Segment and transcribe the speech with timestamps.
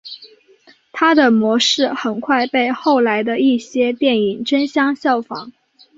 [0.91, 5.51] 它的模式很快被后来的一些电影争相效仿。